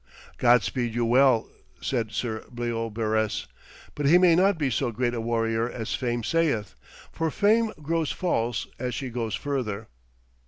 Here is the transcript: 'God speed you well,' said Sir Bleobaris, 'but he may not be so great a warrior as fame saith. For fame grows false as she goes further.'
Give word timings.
'God 0.39 0.63
speed 0.63 0.95
you 0.95 1.05
well,' 1.05 1.47
said 1.79 2.11
Sir 2.11 2.43
Bleobaris, 2.51 3.45
'but 3.93 4.07
he 4.07 4.17
may 4.17 4.35
not 4.35 4.57
be 4.57 4.71
so 4.71 4.91
great 4.91 5.13
a 5.13 5.21
warrior 5.21 5.69
as 5.69 5.93
fame 5.93 6.23
saith. 6.23 6.73
For 7.11 7.29
fame 7.29 7.71
grows 7.83 8.11
false 8.11 8.65
as 8.79 8.95
she 8.95 9.11
goes 9.11 9.35
further.' 9.35 9.89